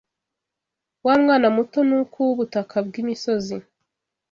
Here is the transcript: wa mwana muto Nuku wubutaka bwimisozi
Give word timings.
wa 1.05 1.13
mwana 1.23 1.47
muto 1.55 1.79
Nuku 1.87 2.17
wubutaka 2.27 2.75
bwimisozi 2.87 3.57